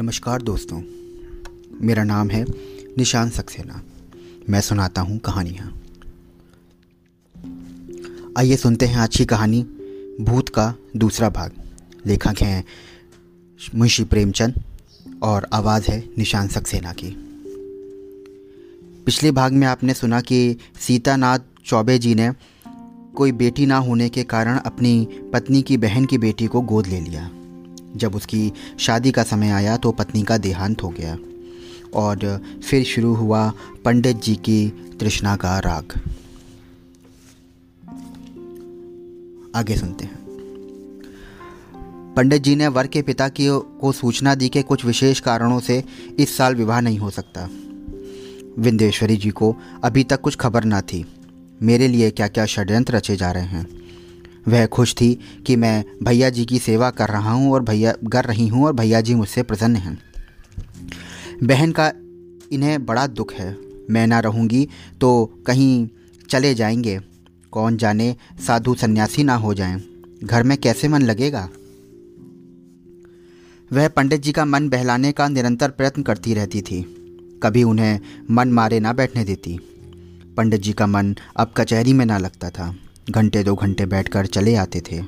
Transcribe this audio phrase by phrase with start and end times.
[0.00, 0.82] नमस्कार दोस्तों।
[1.80, 2.44] मेरा नाम है
[2.98, 3.82] निशान सक्सेना।
[4.50, 5.82] मैं सुनाता हूँ कहानियाँ
[8.38, 9.62] आइए सुनते हैं की कहानी,
[10.20, 11.52] भूत का दूसरा भाग।
[12.06, 12.64] लेखक हैं
[13.74, 14.62] मुंशी प्रेमचंद
[15.22, 17.10] और आवाज़ है निशान सक्सेना की।
[19.06, 22.32] पिछले भाग में आपने सुना कि सीतानाथ चौबे जी ने
[23.16, 27.00] कोई बेटी ना होने के कारण अपनी पत्नी की बहन की बेटी को गोद ले
[27.00, 27.30] लिया।
[27.96, 31.18] जब उसकी शादी का समय आया तो पत्नी का देहांत हो गया
[31.94, 33.52] और फिर शुरू हुआ
[33.84, 34.68] पंडित जी की
[35.00, 35.92] तृष्णा का राग।
[39.54, 40.18] आगे सुनते हैं।
[42.16, 45.84] पंडित जी ने वर के पिता की को सूचना दी कि कुछ विशेष कारणों से
[46.18, 47.50] इस साल विवाह नहीं हो सकता।
[48.58, 51.06] विंदेश्वरी जी को अभी तक कुछ खबर ना थी।
[51.62, 53.87] मेरे लिए क्या क्या षड्यंत्र रचे जा रहे हैं?
[54.48, 58.24] वह खुश थी कि मैं भैया जी की सेवा कर रहा हूँ और भैया, कर
[58.24, 59.98] रही हूँ और भैया जी मुझसे प्रसन्न हैं।
[61.42, 61.92] बहन का
[62.52, 63.56] इन्हें बड़ा दुख है।
[63.90, 64.68] मैं ना रहूँगी
[65.00, 65.88] तो कहीं
[66.30, 67.00] चले जाएँगे।
[67.52, 69.82] कौन जाने साधु सन्यासी ना हो जाएँ।
[70.24, 71.48] घर में कैसे मन लगेगा?
[73.72, 76.82] वह पंडित जी का मन बहलाने का निरंतर प्रयत्न करती रहती थी।
[77.42, 79.58] कभी उन्हें मन मारे ना बैठने देती।
[80.36, 82.74] पंडित जी का मन अब कचहरी में ना लगता था।
[83.10, 85.02] घंटे दो घंटे बैठकर चले आते थे।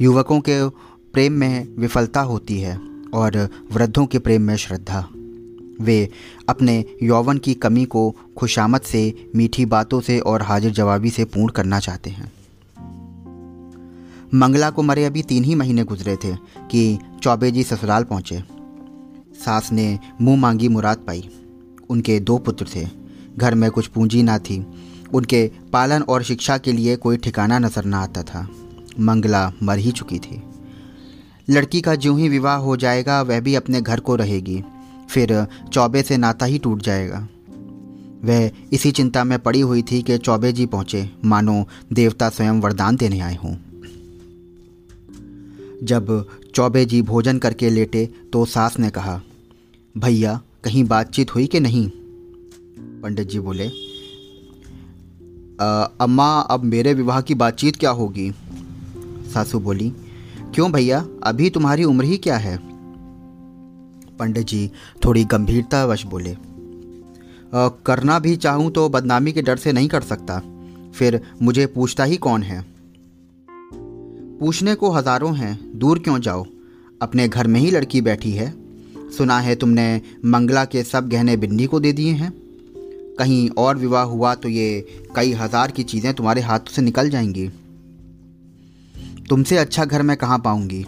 [0.00, 0.68] युवकों के
[1.12, 2.80] प्रेम में विफलता होती है
[3.14, 5.08] और वृद्धों के प्रेम में श्रद्धा।
[5.80, 6.08] वे
[6.48, 11.48] अपने यौवन की कमी को खुशामद से, मीठी बातों से और हाजिर जवाबी से पूर्ण
[11.48, 12.32] करना चाहते हैं।
[14.34, 16.36] मंगला को मरे अभी तीन ही महीने गुजरे थे
[16.70, 18.44] कि चौबे जी ससुराल पहुँचे।
[19.44, 21.30] सास ने मुँह मांगी मुराद पाई।
[21.90, 22.88] उनके दो पुत्र थे।
[23.38, 24.66] घर में कुछ पूंजी ना थी।
[25.14, 28.48] उनके पालन और शिक्षा के लिए कोई ठिकाना नज़र न आता था।
[29.00, 30.42] मंगला मर ही चुकी थी।
[31.50, 34.62] लड़की का जो ही विवाह हो जाएगा, वह भी अपने घर को रहेगी।
[35.10, 37.28] फिर चौबे से नाता ही टूट जाएगा।
[38.24, 42.96] वह इसी चिंता में पड़ी हुई थी कि चौबे जी पहुँचे। मानो देवता स्वयं वरदान
[42.96, 43.54] देने आए हों।
[45.82, 49.20] जब चौबे जी भोजन करके लेटे तो सास ने कहा,
[49.94, 51.88] भैया, कहीं बातचीत हुई कि नहीं?
[53.02, 53.70] पंडित जी बोले
[55.60, 58.30] अम्मा अब मेरे विवाह की बातचीत क्या होगी?
[59.34, 59.92] सासू बोली
[60.54, 61.04] क्यों भैया?
[61.22, 62.56] अभी तुम्हारी उम्र ही क्या है?
[64.18, 64.70] पंडित जी
[65.04, 70.38] थोड़ी गंभीरतावश बोले आ, करना भी चाहूँ तो बदनामी के डर से नहीं कर सकता।
[70.94, 72.64] फिर मुझे पूछता ही कौन है?
[74.40, 76.46] पूछने को हज़ारों हैं दूर क्यों जाओ?
[77.02, 78.52] अपने घर में ही लड़की बैठी है।
[79.18, 82.39] सुना है तुमने मंगला के सब गहने बिन्नी को दे दिए हैं।
[83.20, 84.68] कहीं और विवाह हुआ तो ये
[85.16, 87.48] कई हज़ार की चीज़ें तुम्हारे हाथों से निकल जाएँगी।
[89.28, 90.84] तुमसे अच्छा घर मैं कहाँ पाऊँगी?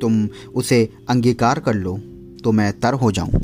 [0.00, 0.78] तुम उसे
[1.08, 1.96] अंगीकार कर लो
[2.44, 3.40] तो मैं तर हो जाऊँ।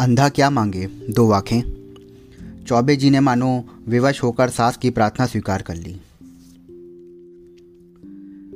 [0.00, 0.86] अंधा क्या मांगे?
[1.10, 1.62] दो आँखें।
[2.66, 3.52] चौबे जी ने मानो
[3.88, 5.94] विवश होकर सास की प्रार्थना स्वीकार कर ली।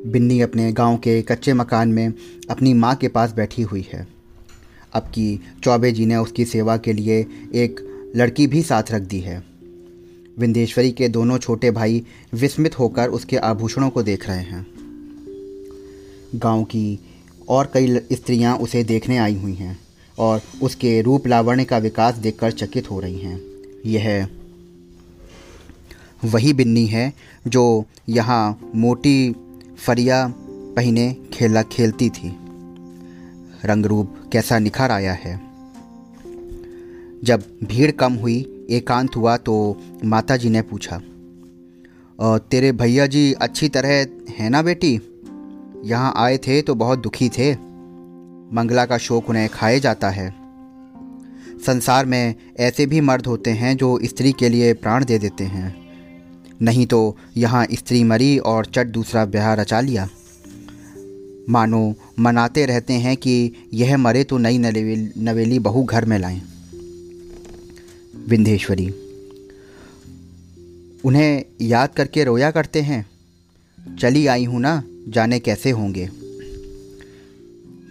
[0.06, 2.12] बिन्नी अपने गाँव के कच्चे मकान में
[2.50, 4.06] अपनी माँ के पास बैठी हुई है।
[4.92, 7.80] अब की चौबे जी ने उसकी सेवा के लिए एक
[8.16, 9.44] लड़की भी साथ रख दी है।
[10.38, 12.04] विंदेश्वरी के दोनों छोटे भाई
[12.34, 14.66] विस्मित होकर उसके आभूषणों को देख रहे हैं।
[16.34, 16.98] गाँव की
[17.48, 19.78] और कई स्त्रियाँ उसे देखने आई हुई हैं
[20.18, 23.40] और उसके रूप लावण्य का विकास देखकर चकित हो रही हैं।
[23.86, 24.28] यह
[26.24, 27.12] वही बिन्नी है
[27.46, 29.34] जो यहाँ मोटी
[29.78, 30.34] फरिया
[30.76, 32.36] पहने खेला खेलती थी।
[33.64, 35.34] रंग रूप कैसा निखर आया है।
[37.24, 39.54] जब भीड़ कम हुई, एकांत हुआ तो
[40.04, 41.00] माता जी ने पूछा
[42.50, 44.92] तेरे भैया जी अच्छी तरह है ना बेटी?
[45.84, 47.52] यहाँ आए थे तो बहुत दुखी थे।
[48.54, 50.28] मंगला का शोक उन्हें खाए जाता है।
[51.66, 55.74] संसार में ऐसे भी मर्द होते हैं जो स्त्री के लिए प्राण दे देते हैं।
[56.62, 60.08] नहीं तो यहाँ स्त्री मरी और चट दूसरा ब्याह रचा लिया।
[61.48, 66.40] मानो मनाते रहते हैं कि यह मरे तो नई नवेली बहू घर में लाएँ।
[68.28, 68.86] विंध्येश्वरी,
[71.04, 73.06] उन्हें याद करके रोया करते हैं,
[74.00, 76.08] चली आई हूँ ना, जाने कैसे होंगे?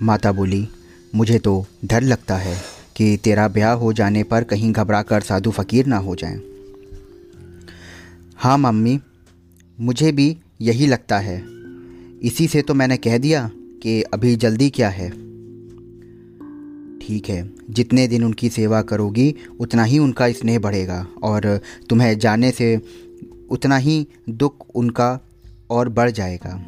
[0.01, 0.67] माता बोली,
[1.15, 2.57] मुझे तो डर लगता है
[2.95, 6.41] कि तेरा ब्याह हो जाने पर कहीं घबरा कर साधु फकीर ना हो जाएँ।
[8.35, 8.99] हाँ मम्मी,
[9.77, 11.54] मुझे भी यही लगता है।
[12.25, 15.10] इसी से तो मैंने कह दिया कि अभी जल्दी क्या है।
[17.00, 22.51] ठीक है, जितने दिन उनकी सेवा करोगी, उतना ही उनका स्नेह बढ़ेगा और तुम्हें जाने
[22.51, 22.81] से
[23.50, 25.19] उतना ही दुख उनका
[25.69, 26.66] और बढ़ जाएगा।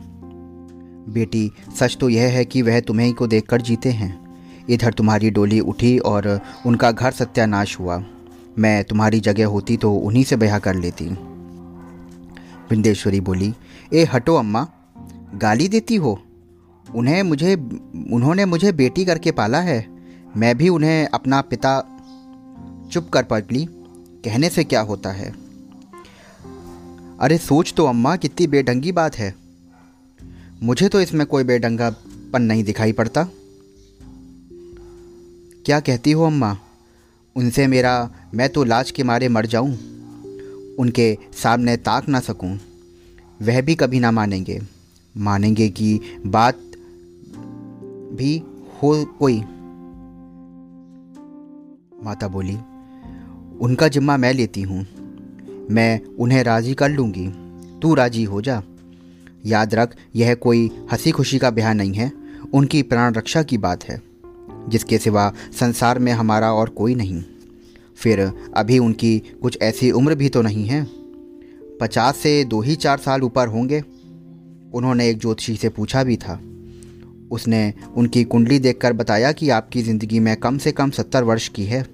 [1.09, 4.37] बेटी, सच तो यह है कि वह तुम्हें को देखकर जीते हैं।
[4.69, 8.03] इधर तुम्हारी डोली उठी और उनका घर सत्यानाश हुआ।
[8.59, 11.05] मैं तुम्हारी जगह होती तो उन्हीं से ब्याह कर लेती।
[12.69, 13.53] बिंदेश्वरी बोली,
[13.93, 14.67] ए, हटो, अम्मा।
[15.37, 16.21] गाली देती हो?
[16.95, 17.55] उन्हें मुझे,
[18.11, 19.87] उन्होंने मुझे बेटी करके पाला है।
[20.37, 21.81] मैं भी उन्हें अपना पिता
[22.91, 23.67] चुप कर पकली
[24.25, 25.35] कहने से क्या होता है?
[27.19, 29.35] अरे सोच तो अम्मा, कितनी बेढंगी बात है।
[30.63, 33.23] मुझे तो इसमें कोई बेढंगापन नहीं दिखाई पड़ता।
[35.65, 36.57] क्या कहती हो अम्मा?
[37.35, 39.71] उनसे मेरा, मैं तो लाज के मारे मर जाऊँ।
[40.79, 42.59] उनके सामने ताक ना सकूँ।
[43.41, 44.76] वह भी कभी ना मानेंगे।
[45.17, 46.57] मानेंगे कि बात
[48.13, 48.43] भी
[48.83, 49.41] हो कोई।
[52.03, 52.55] माता बोली,
[53.59, 54.87] उनका जिम्मा मैं लेती हूँ।
[55.71, 57.27] मैं उन्हें राज़ी कर लूँगी।
[57.79, 58.63] तू राज़ी हो जा।
[59.45, 62.11] याद रख, यह कोई हँसी खुशी का ब्याह नहीं है।
[62.53, 64.01] उनकी प्राण रक्षा की बात है,
[64.69, 67.23] जिसके सिवा संसार में हमारा और कोई नहीं।
[67.95, 70.87] फिर अभी उनकी कुछ ऐसी उम्र भी तो नहीं है।
[71.81, 73.83] पचास से दो ही चार साल ऊपर होंगे।
[74.73, 76.39] उन्होंने एक ज्योतिषी से पूछा भी था।
[77.31, 81.63] उसने उनकी कुंडली देखकर बताया कि आपकी ज़िंदगी में कम से कम सत्तर वर्ष की
[81.63, 81.85] है।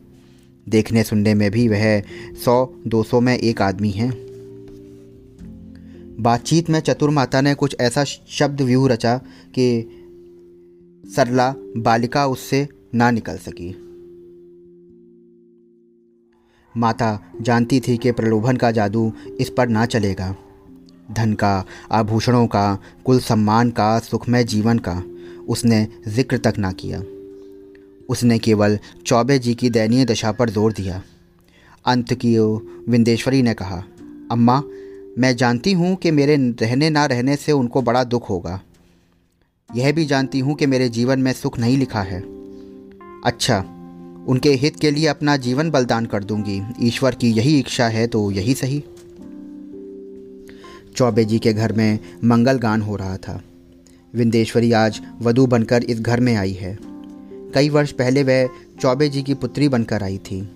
[0.68, 2.02] देखने सुनने में भी वह
[2.46, 4.12] सौ, दो सौ में एक आदमी हैं।
[6.20, 9.18] बातचीत में चतुर माता ने कुछ ऐसा शब्द व्यूह रचा
[9.56, 9.90] कि
[11.16, 13.76] सरला बालिका उससे ना निकल सकी।
[16.78, 20.36] माता जानती थी कि प्रलोभन का जादू इस पर ना चलेगा।
[21.12, 25.04] धन का, आभूषणों का, कुल सम्मान का, सुखमय जीवन का,
[25.48, 27.04] उसने ज़िक्र तक ना किया।
[28.10, 31.04] उसने केवल चौबे जी की दयनीय दशा पर ज़ोर दिया।
[31.86, 32.38] अंत की
[32.92, 33.84] विंदेश्वरी ने कहा,
[34.32, 34.64] अम्मा,
[35.18, 38.62] मैं जानती हूँ कि मेरे रहने ना रहने से उनको बड़ा दुख होगा।
[39.76, 42.22] यह भी जानती हूँ कि मेरे जीवन में सुख नहीं लिखा है।
[43.26, 43.60] अच्छा
[44.28, 48.32] उनके हित के लिए अपना जीवन बलिदान कर दूँगी। ईश्वर की यही इच्छा है तो
[48.32, 48.84] यही सही।
[50.96, 53.44] चौबे जी के घर में मंगल गान हो रहा था।
[54.16, 56.80] विंदेश्वरी आज वधु बनकर इस घर में आई है।
[57.54, 58.50] कई वर्ष पहले वह
[58.82, 60.50] चौबे जी की पुत्री बनकर आई थी।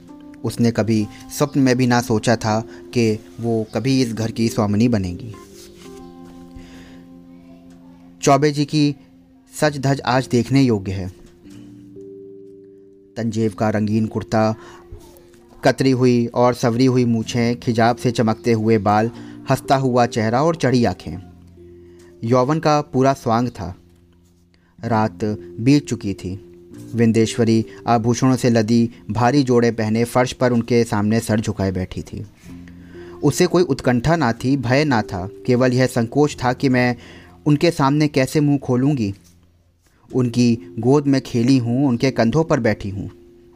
[0.44, 1.08] उसने कभी
[1.38, 2.62] स्वप्न में भी ना सोचा था
[2.94, 5.34] कि वो कभी इस घर की स्वामिनी बनेगी।
[8.22, 8.96] चौबे जी की
[9.62, 11.08] सच धज आज देखने योग्य है।
[13.18, 14.56] तंजेब का रंगीन कुर्ता,
[15.64, 19.12] कतरी हुई और सवरी हुई मूछें, खिजाब से चमकते हुए बाल
[19.50, 21.18] हंसता हुआ चेहरा और चढ़ी आँखें।
[22.24, 23.76] यौवन का पूरा स्वांग था।
[24.86, 25.24] रात
[25.60, 26.44] बीत चुकी थी।
[26.96, 32.26] विंदेश्वरी आभूषणों से लदी भारी जोड़े पहने फर्श पर उनके सामने सर झुकाए बैठी थी।
[33.24, 36.96] उसे कोई उत्कंठा ना थी, भय ना था। केवल यह संकोच था कि मैं
[37.46, 39.14] उनके सामने कैसे मुँह खोलूँगी।
[40.16, 43.12] उनकी गोद में खेली हूँ, उनके कंधों पर बैठी हूँ।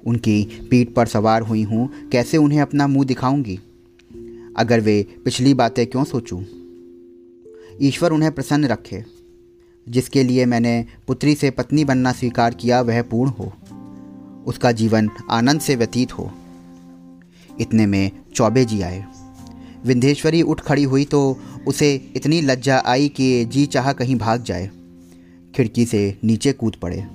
[0.08, 3.60] उनकी पीठ पर सवार हुई हूँ, कैसे उन्हें अपना मुँह दिखाऊँगी?
[4.58, 6.44] अगर वे पिछली बातें क्यों सोचूं?
[7.82, 9.04] ईश्वर उन्हें प्रसन्न रखे।
[9.90, 13.54] जिसके लिए मैंने पुत्री से पत्नी बनना स्वीकार किया, वह पूर्ण हो।
[14.46, 16.32] उसका जीवन आनंद से व्यतीत हो।
[17.62, 19.06] इतने में चौबे जी आए।
[19.86, 24.70] विंध्येश्वरी उठ खड़ी हुई तो उसे इतनी लज्जा आई कि जी चाह कहीं भाग जाए।
[25.56, 27.06] खिड़की से नीचे कूद पड़े।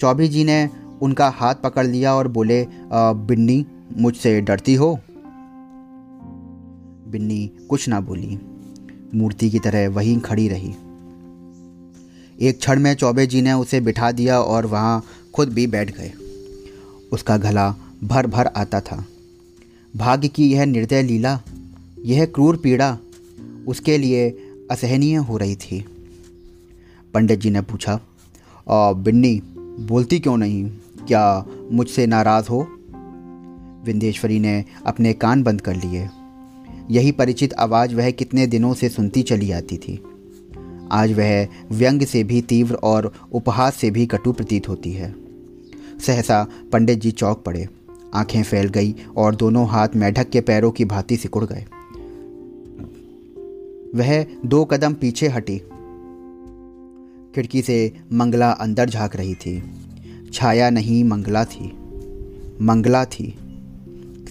[0.00, 0.70] चौबे जी ने
[1.02, 3.66] उनका हाथ पकड़ लिया और बोले बिन्नी,
[3.98, 5.00] मुझसे डरती हो?
[7.12, 8.38] बिन्नी कुछ ना बोली।
[9.14, 10.74] मूर्ति की तरह वहीं खड़ी रही।
[12.40, 15.04] एक क्षण में चौबे जी ने उसे बिठा दिया और वहाँ
[15.34, 16.12] खुद भी बैठ गए।
[17.12, 19.04] उसका गला भर भर आता था।
[19.96, 21.40] भाग्य की यह निर्दय लीला,
[22.04, 22.98] यह क्रूर पीड़ा
[23.68, 24.30] उसके लिए
[24.70, 25.84] असहनीय हो रही थी।
[27.14, 28.00] पंडित जी ने पूछा
[28.68, 29.40] बिन्नी,
[29.80, 30.64] बोलती क्यों नहीं?
[31.06, 32.66] क्या मुझसे नाराज़ हो?
[33.84, 36.08] विंदेश्वरी ने अपने कान बंद कर लिए।
[36.92, 40.02] यही परिचित आवाज़ वह कितने दिनों से सुनती चली आती थी।
[40.92, 45.14] आज वह व्यंग से भी तीव्र और उपहास से भी कटु प्रतीत होती है।
[46.06, 47.68] सहसा पंडित जी चौक पड़े,
[48.14, 51.64] आँखें फैल गई और दोनों हाथ मेढक के पैरों की भांति सिकुड़ गए।
[53.94, 55.58] वह दो कदम पीछे हटी।
[57.34, 59.62] खिड़की से मंगला अंदर झाँक रही थी।
[60.32, 61.72] छाया नहीं, मंगला थी।
[62.62, 63.38] मंगला थी।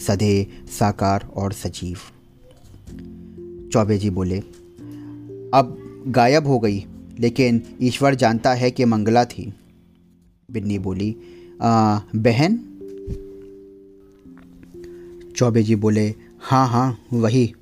[0.08, 0.48] सधे,
[0.80, 1.98] साकार और सजीव।
[3.72, 4.40] चौबे जी बोले
[5.54, 6.86] अब गायब हो गई
[7.20, 9.54] लेकिन ईश्वर जानता है कि मंगला थी।
[10.51, 11.16] बिन्नी बोली
[11.62, 12.60] आ, बहन?
[15.36, 17.54] चौबे जी बोले हाँ हाँ वही।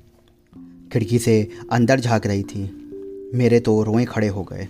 [0.92, 2.62] खिड़की से अंदर झाँक रही थी।
[3.34, 4.68] मेरे तो रोए खड़े हो गए।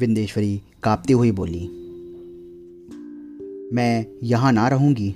[0.00, 1.60] विंदेश्वरी कांपती हुई बोली
[3.72, 5.14] मैं यहाँ ना रहूँगी?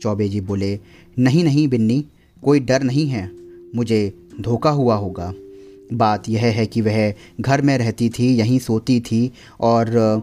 [0.00, 0.80] चौबे जी बोले
[1.18, 2.04] नहीं नहीं बिन्नी
[2.46, 3.30] कोई डर नहीं है।
[3.74, 5.34] मुझे धोखा हुआ होगा।
[5.92, 10.22] बात यह है कि वह घर में रहती थी, यहीं सोती थी और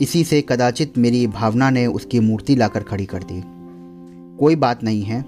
[0.00, 3.42] इसी से कदाचित मेरी भावना ने उसकी मूर्ति लाकर खड़ी कर दी।
[4.38, 5.24] कोई बात नहीं है।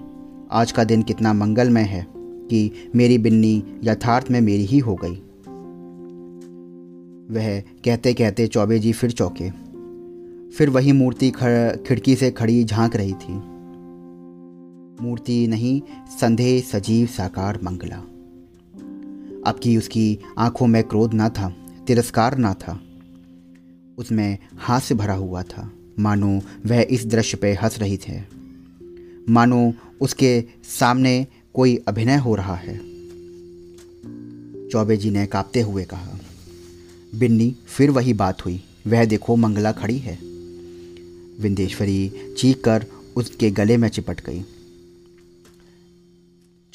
[0.51, 5.15] आज का दिन कितना मंगलमय है कि मेरी बिन्नी यथार्थ में मेरी ही हो गई।
[7.35, 9.49] वह कहते कहते चौबे जी फिर चौके।
[10.49, 11.31] फिर वही मूर्ति
[11.87, 13.56] खिड़की से खड़ी झाँक रही थी।
[15.01, 15.81] मूर्ति नहीं,
[16.21, 17.97] संदेह, सजीव, साकार, मंगला।
[19.45, 21.55] अब की उसकी आँखों में क्रोध ना था,
[21.87, 22.81] तिरस्कार ना था,
[23.97, 28.21] उसमें हास्य भरा हुआ था। मानो वह इस दृश्य पे हंस रही थे।
[29.29, 32.77] मानो उसके सामने कोई अभिनय हो रहा है।
[34.69, 36.19] चौबे जी ने कांपते हुए कहा,
[37.15, 40.19] बिन्नी, फिर वही बात हुई। वह देखो, मंगला खड़ी है।
[41.39, 42.85] विंदेश्वरी चीख कर
[43.15, 44.45] उसके गले में चिपट गई।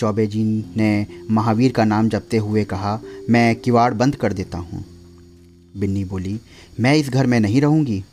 [0.02, 0.44] चौबे जी
[0.76, 4.84] ने महावीर का नाम जपते हुए कहा, मैं किवाड़ बंद कर देता हूँ।
[5.76, 6.40] बिन्नी बोली,
[6.80, 8.04] मैं इस घर में नहीं रहूँगी?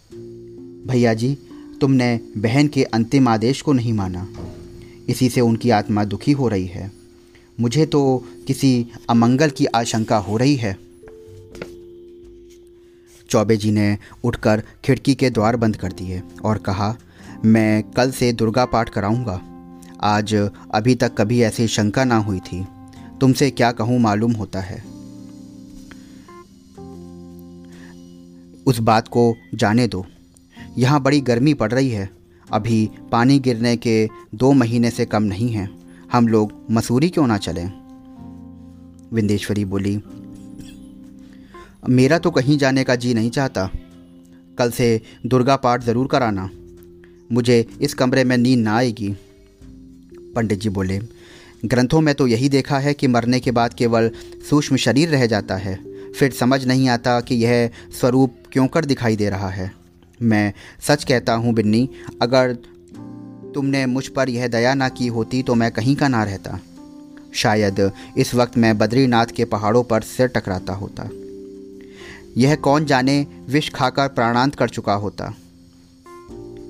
[0.88, 1.38] भैया जी,
[1.82, 4.28] तुमने बहन के अंतिम आदेश को नहीं माना।
[5.10, 6.92] इसी से उनकी आत्मा दुखी हो रही है।
[7.60, 10.78] मुझे तो किसी अमंगल की आशंका हो रही है।
[13.30, 16.98] चौबे जी ने उठकर खिड़की के द्वार बंद कर दिए और कहा,
[17.46, 19.49] मैं कल से दुर्गा पाठ कराऊँगा।
[20.04, 20.34] आज
[20.72, 22.66] अभी तक कभी ऐसी शंका ना हुई थी।
[23.22, 24.78] तुमसे क्या कहूँ मालूम होता है।
[28.68, 30.06] उस बात को जाने दो।
[30.78, 32.10] यहाँ बड़ी गर्मी पड़ रही है।
[32.48, 35.70] अभी पानी गिरने के दो महीने से कम नहीं है।
[36.12, 37.68] हम लोग मसूरी क्यों ना चलें?
[39.14, 40.00] विंदेश्वरी बोली,
[41.90, 43.70] मेरा तो कहीं जाने का जी नहीं चाहता।
[44.58, 46.50] कल से दुर्गा पाठ ज़रूर कराना।
[47.32, 49.16] मुझे इस कमरे में नींद ना आएगी।
[50.36, 51.00] पंडित जी बोले,
[51.66, 54.12] ग्रंथों में तो यही देखा है कि मरने के बाद केवल
[54.50, 55.76] सूक्ष्म शरीर रह जाता है।
[56.12, 57.70] फिर समझ नहीं आता कि यह
[58.00, 59.72] स्वरूप क्यों कर दिखाई दे रहा है।
[60.20, 61.90] मैं सच कहता हूँ, बिन्नी,
[62.22, 62.54] अगर
[63.54, 66.60] तुमने मुझ पर यह दया ना की होती तो मैं कहीं का ना रहता।
[67.34, 71.10] शायद इस वक्त मैं बद्रीनाथ के पहाड़ों पर सिर टकराता होता।
[72.38, 75.34] यह कौन जाने विष खाकर प्राणांत कर चुका होता?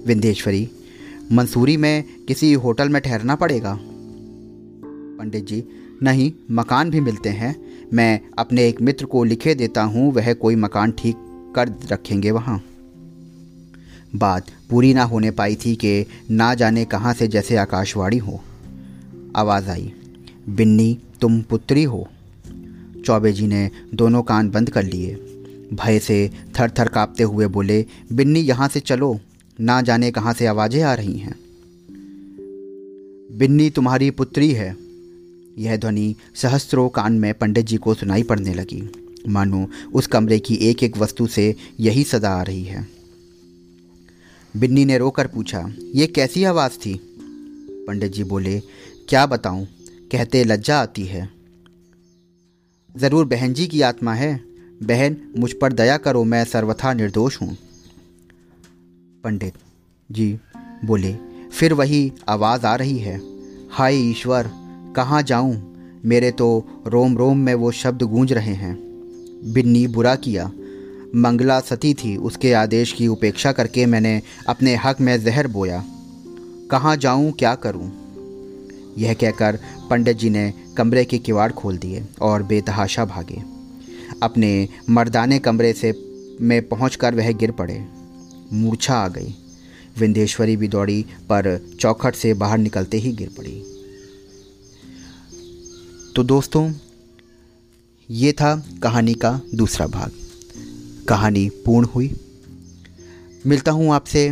[0.06, 0.70] विंध्येश्वरी
[1.32, 3.80] मंसूरी में किसी होटल में ठहरना पड़ेगा?
[5.20, 5.64] पंडित जी,
[6.04, 7.56] नहीं, मकान भी मिलते हैं।
[7.94, 11.16] मैं अपने एक मित्र को लिखे देता हूँ, वह कोई मकान ठीक
[11.56, 12.64] कर रखेंगे वहाँ।
[14.16, 18.42] बात पूरी ना होने पाई थी कि ना जाने कहाँ से जैसे आकाशवाणी हो।
[19.36, 19.94] आवाज़ आई,
[20.50, 22.08] बिन्नी, तुम पुत्री हो।
[23.06, 25.16] चौबे जी ने दोनों कान बंद कर लिए।
[25.74, 29.20] भय से थर थर काँपते हुए बोले, बिन्नी, यहाँ से चलो।
[29.62, 31.40] ना जाने कहाँ से आवाज़ें आ रही हैं।
[33.38, 34.76] बिन्नी तुम्हारी पुत्री है।
[35.58, 38.90] यह ध्वनि सहस्त्रों कान में पंडित जी को सुनाई पड़ने लगी।
[39.28, 42.88] मानो उस कमरे की एक एक वस्तु से यही सदा आ रही है।
[44.58, 47.00] बिन्नी ने रोकर पूछा, ये कैसी आवाज़ थी?
[47.88, 48.60] पंडित जी बोले,
[49.10, 49.68] क्या बताऊँ,
[50.12, 51.30] कहते लज्जा आती है।
[52.98, 54.42] ज़रूर बहन जी की आत्मा है।
[54.84, 57.58] बहन, मुझ पर दया करो, मैं सर्वथा निर्दोष हूँ।
[59.24, 59.54] पंडित।
[60.12, 60.40] जी,
[60.86, 61.16] बोले,
[61.52, 63.22] फिर वही आवाज़ आ रही है।
[63.72, 64.50] हाय ईश्वर,
[64.96, 65.76] कहाँ जाऊँ?
[66.06, 68.76] मेरे तो रोम रोम में वो शब्द गूंज रहे हैं।
[69.54, 70.52] बिन्नी बुरा किया।
[71.16, 75.84] मंगला सती थी, उसके आदेश की उपेक्षा करके मैंने अपने हक में जहर बोया।
[76.72, 77.92] कहाँ जाऊँ, क्या करूँ?
[78.98, 79.60] यह कहकर
[79.90, 83.44] पंडित जी ने कमरे के किवाड़ खोल दिए और बेतहाशा भागे।
[84.24, 85.94] अपने मर्दाने कमरे से
[86.42, 87.99] में पहुंचकर वह गिर पड़े।
[88.54, 89.36] मूर्छा आ गई।
[89.98, 93.64] विंध्येश्वरी भी दौड़ी, पर चौखट से बाहर निकलते ही गिर पड़ी।
[96.16, 96.74] तो दोस्तों,
[98.10, 100.12] ये था कहानी का दूसरा भाग।
[101.10, 102.16] कहानी पूर्ण हुई।
[103.48, 104.30] मिलता हूँ आपसे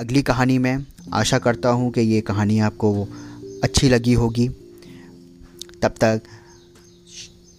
[0.00, 3.08] अगली कहानी में। आशा करता हूँ कि ये कहानी आपको
[3.64, 4.48] अच्छी लगी होगी।
[5.82, 6.22] तब तक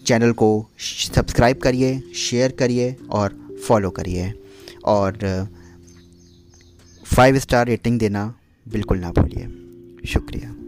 [0.06, 0.68] चैनल को
[1.16, 4.34] सब्सक्राइब करिए, शेयर करिए और फॉलो करिए।
[4.86, 5.20] और
[7.16, 8.36] फाइव स्टार रेटिंग देना
[8.68, 9.48] बिल्कुल ना भूलिए।
[10.08, 10.59] शुक्रिया।